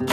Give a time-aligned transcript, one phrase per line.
[0.00, 0.08] 皆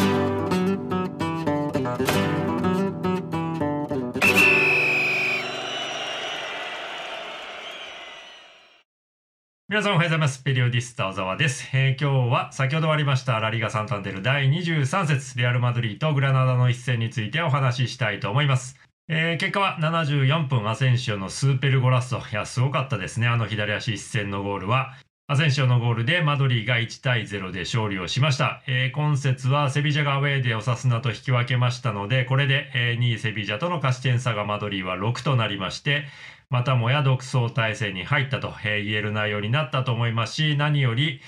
[9.81, 10.43] さんおはようございます。
[10.43, 18.75] ペリオディスタ小沢です、えー、今日は先ほど終わりましたラリガ・サンタンデル第23節レアル・マドリーとグラナダの一戦についてお話ししたいと思います。
[19.07, 22.17] えー、結果は74分アセンシオのスーペルゴラスト。
[22.17, 23.27] いや、すごかったですね。
[23.27, 24.97] あの左足一戦のゴールは。
[25.29, 28.63] アセンシオのゴールでマドリーが1対0で勝利をしました。
[28.65, 36.05] えー、今節はセビジャがアウェーでオサスナと引き分けましたので、これで、えー、2位セビジャとの勝ち点差がマドリーは6となりまして、
[36.49, 41.19] またもや独走体制に入ったと言える内容になったと思いますし、何より、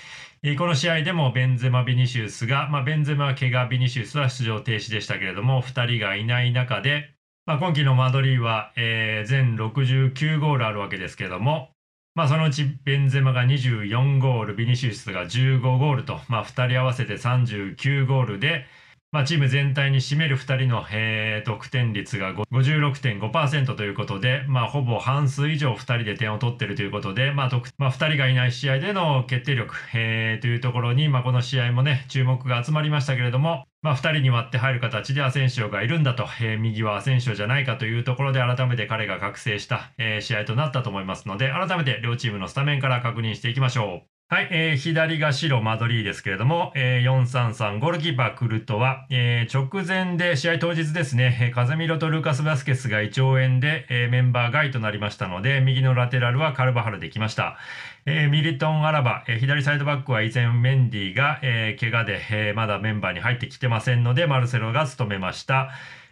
[0.57, 11.71] この試合でもベンゼマ・ビニシウスが、まあ、ベンゼマは怪我、ビニシウスは出場停止でしたけれども、2人がいない中で、まあ、今季のマドリーは、えー、全69ゴールあるわけですけれども、
[12.19, 18.65] まあ、そのうちベンゼマが24ゴール、ビニシウスが15ゴールと、まあ、2人合わせて39ゴールで、
[19.11, 44.18] まあ、チーム全体に占める2人の、えー、得点率が56.5%ということで、まあ、ほぼ半数以上2人で点を取っているということで、まあまあ、2人がいない試合での決定力、えー、というところに、まあ、この試合もね、注目が集まりましたけれども、まあ、2人に割って入る形でアセンシオがいるんだと、えー、右はアセンシオじゃないかというところで改めて彼が覚醒した、えー、試合となったと思いますので、改めて両チームのスタメンから確認していきましょう。
[44.31, 57.57] はい、えー、左が白マドリーですけれども、えー、433ゴールキーパークルトは、えー、直前で試合当日ですね、風見ろとルールーカス・バスケスが胃腸炎で、えー、メンバー外となりましたので、右の lateral はカルバハルできました。
[58.05, 65.71] えー、ミリトン・アラバ、えー、左サイドバックは依然メンディが、えー、怪我で、えー、まだメンバーに入ってきてませんので、マルセロが務めました。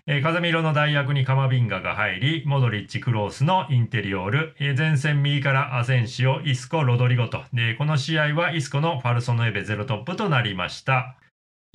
[0.09, 11.17] えー、カゼミーロの代役にカマビンガが入り、モドリッチ、クロースの interior、えー、前線右からアセンシオ、イスコ、ロドリゴと、でこの試合はイスコの falso nueve ゼロトップとなりました。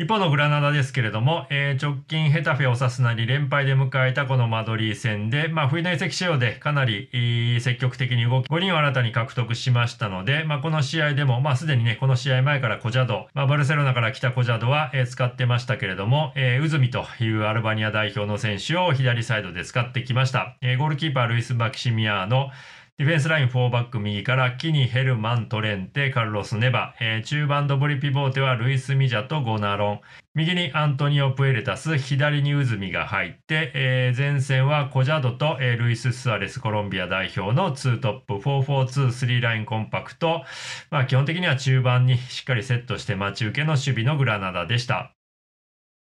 [0.03, 7.09] 一方のグラナダですけれども、えー、直近ヘタフェ、オサスナに連敗で迎えたこのマドリー戦で、まあ、冬の移籍市場でかなり
[7.61, 20.57] 積極的に動き、5人を新たに獲得しましたので、まあ、この試合でも、まあ、すでにね、この試合前からコジャド、まあ、バルセロナから来たコジャドは、えー、使ってましたけれども、えー、ウズニというアルバニア代表の選手を左サイドで使ってきました。
[20.63, 22.51] えー、ゴールキーパールイス・マキシミアーノ、
[23.03, 30.01] ディフェンスライン4バック右からキニ、ヘルマン、トレンテ、カルロス、ネバ、えー、中盤 doble pivote はルイス・ミジャとゴナロン、
[30.37, 40.45] 右にアントニオ・プエレタス、左にウズミが入って、えー、前線はコジャドと、えー、ルイス・スアレス、コロンビア代表の2トップ、4-4-2-3ラインコンパクト、
[40.91, 45.13] まあ、基本的には中盤にしっかりセットして待ち受けの守備のグラナダでした。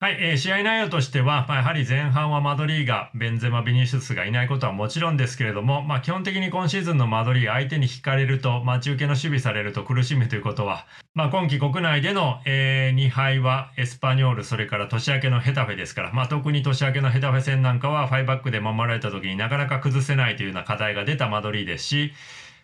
[0.03, 22.11] はい、えー、試合内容としては、まあ、やはり前半はマドリーがベンゼマ・ビニシウスがいないことはもちろんですけれども、まあ、基本的に今シーズンのマドリー相手に引かれると、待ち受けの守備されると苦しむということは、まあ、今季国内での、えー、2敗はエスパニョール、それから年明けのヘタフェですから、まあ、特に年明けのヘタフェ戦なんかは5バックで守られた時になかなか崩せないというような課題が出たマドリーですし、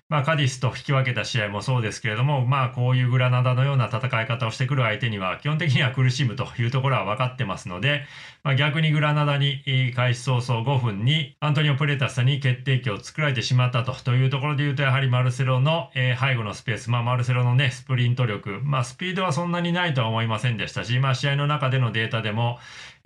[0.10, 8.06] まあ、カディスと引き分けた試合もそうですけれども、まあ、こういうグラナダのような戦い方をしてくる相手には、基本的には苦しむというところは分かってますので、
[8.42, 9.62] まあ、逆にグラナダに
[9.96, 22.58] 開始早々5分にアントニオ・プレタスに決定機を作られてしまったとというところで言うと、やはりマルセロの、背後のスペース、まあ、マルセロのね、スプリント力、まあ、スピードはそんなにないとは思いませんでしたし、まあ、試合の中でのデータでも、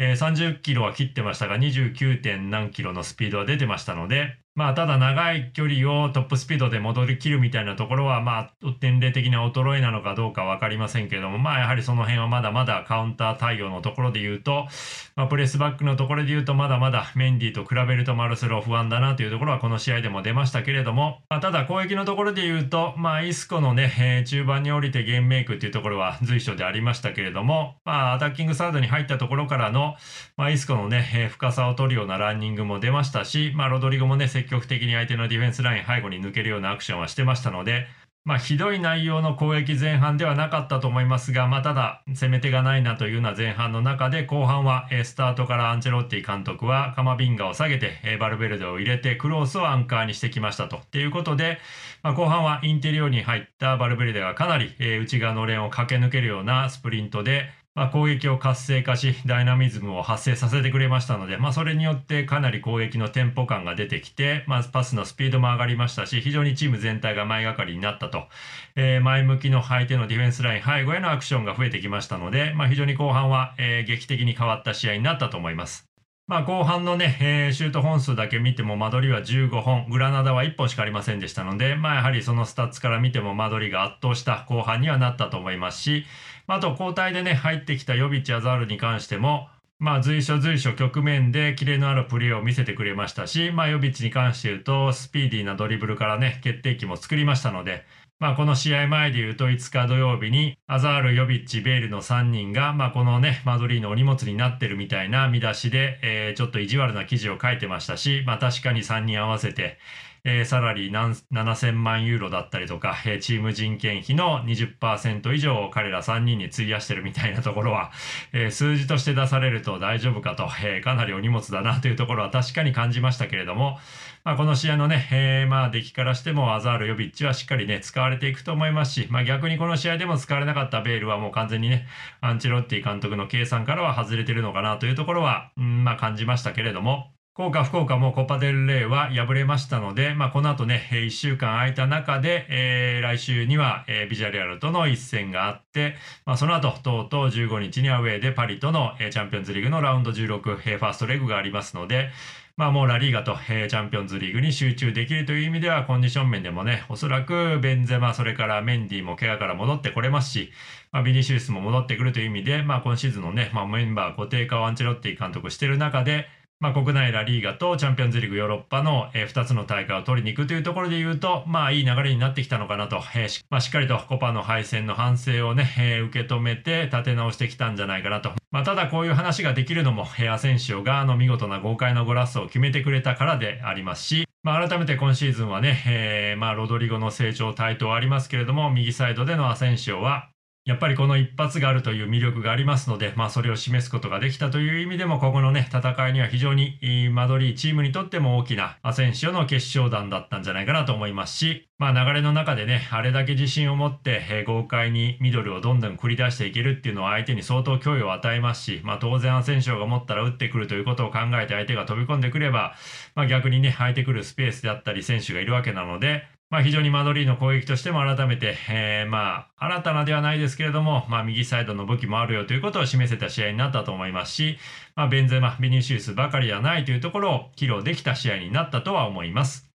[0.03, 2.21] えー、30キロは切ってましたが、29.
[2.21, 14.67] 点何キロのスピードは出てましたので、まあ、ただ長い距離をトップスピードで戻りきるみたいなところは、まあ、年齢的な衰えなのかどうか分かりませんけれども、まあ、やはりその辺はまだまだカウンター対応のところで言うと、
[15.15, 29.92] まあ、プレスバックのところで言うと、まだまだメンディと比べるとマルセロ不安だなというところはこの試合でも出ましたけれども、まあ、ただ攻撃のところで言うと、まあ、イスコのね、えー、中盤に降りてゲームメイクっていうところは随所でありましたけれども、まあ、アタッキングサードに入ったところからの、
[30.37, 37.87] まあ、イスコのね、えー、深さを取るようなランニングも出ましたし、まあ、ロドリゴもね、積極的に相手のディフェンスライン背後に抜けるようなアクションはしてましたので、
[38.25, 50.79] まあ、ひどい内容の攻撃前半ではなかったと思いますが、まあ、ただ、攻め手がないなというような前半の中で、後半は、えスタートからアンチェロッティ監督は、カマビンガを下げて、えバルベルデを入れて、クロースをアンカーにしてきましたと。
[50.91, 51.59] ということで、
[52.01, 68.27] まあ、後半はインテリオに入ったバルベルデがかなり、え内側のレーンを駆け抜けるようなスプリントで、まあ、攻撃を活性化し、ダイナミズムを発生させてくれましたので、まあ、それによってかなり攻撃のテンポ感が出てきて、まあ、パスのスピードも上がりましたし、非常にチーム全体が前がかりになったと、
[68.75, 75.93] えー、前向きの相手のディフェンスライン背後へのアクションが増えてきましたので、まあ、非常に後半は、えー、劇的に変わった試合になったと思います。
[76.25, 86.05] まあ、後半のね、えー、シュート本数だけ見ても、マドリーは15本、グラナダは1本しかありませんでしたので、まあ、やはりそのスタッツから見ても、マドリーが圧倒した後半にはなったと思いますし、
[86.47, 89.47] あと交代でね入ってきたヨビッチ・アザールに関しても
[89.79, 97.83] まあ随所随所局面でキレのあるプレーを見せてくれましたし、まあ、ヨビッチに関して言うとスピーディーなドリブルからね決定機も作りましたので、
[98.19, 109.77] まあ、この試合前で言うと5日土曜日にアザール、ヨビッチ、ベールの3人が、まあ、このねマドリーのお荷物になってるみたいな見出しで、えー、ちょっと意地悪な記事を書いてましたし、まあ、確かに3人合わせて
[110.25, 117.91] えー、サラリー7000万ユーロだったりとか、えー、チーム人件費の20%以上を彼ら3人に費やしてるみたいなところは、
[118.31, 123.79] えー、数字として出されると大丈夫かと、えかなりお荷物だなというところは確かに感じましたけれども、
[124.23, 131.85] まあ、この試合のね、えまあ出来からしてもアザール、ヨビッチはしっかりね、使われていくと思いますし、まあ、逆にこの試合でも使われなかったベールはもう完全にね、
[132.21, 145.95] アンチロッティ監督の計算からは外れてるのかなというところは、うんまあ、感じましたけれども、福岡、福岡もコパデルレイは敗れましたので、まあ、この後ね、1週間空いた中で、えー、来週には、えー、ビジャレアルとの一戦があって、
[146.27, 152.11] まあ、その後、とうとう15日にアウェーでパリとの、えー、チャンピオンズリーグのラウンド16、えー、ファーストレグがありますので、
[152.55, 160.51] まあもうラリーガと、えー、チャンピオンズリーグに集中できるという意味では、コンディション面でもね、おそらくベンゼマ、それからメンディも怪我から戻ってこれますし、
[160.91, 166.27] まあ、ビニシウスも戻ってくるという意味で、まあ今シーズンのね、まあメンバー固定化をアンチェロッティ監督してる中で、
[166.59, 178.31] まあ、国内ラリーガとチャンピオンズリーグヨーロッパの、えー、2つの大会を取りに行くというところで言うと、まあいい流れになってきたのかなと、えーしまあ、しっかりとコパの敗戦の反省をね、えー、受け止めて立て直してきたんじゃないかなと。
[178.51, 190.29] まあ、ただこういう話ができるのも、ヘア選手があの見事な豪快なゴラスを決めてくれたからでありますし、まあ、改めて今シーズンはね、えー、まあロドリゴの成長対等ありますけれども、右サイドでのアセンシオは、
[190.65, 196.79] やっぱりこの一発があるという魅力がありますので、まあ、それを示すことができたという意味でも、ここのね、戦いには非常に
[197.11, 212.73] マドリーチームにとっても大きなアセンシオの決勝弾だったんじゃないかなと思いますし、まあ、流れの中でね、あれだけ自信を持って、豪快にミドルをどんどん繰り出していけるっていうのは相手に相当脅威を与えますし、まあ、当然アセンシオが持ったら打ってくるということを考えて相手が飛び込んでくれば、
[213.15, 216.23] まあ、逆にね、相手くるスペースであったり選手がいるわけなので、
[216.53, 224.59] まあ、非常にマドリーの攻撃としても改めて、えー、まあ、新たなではないですけれども、まあ、右サイドの武器もあるよということを示せた試合になったと思いますし、
[224.95, 229.67] まあ、ベンゼマ、ビニシウスばかりではないというところを披露できた試合になったとは思います。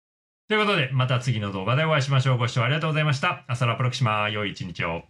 [0.47, 2.39] ということで、また次の動画でお会いしましょう。
[2.39, 3.45] ご視聴ありがとうございました。
[3.49, 5.03] アサラプロクシマ、良い一日を。